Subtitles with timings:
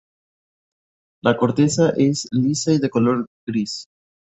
[1.23, 3.85] La corteza es lisa y de color gris.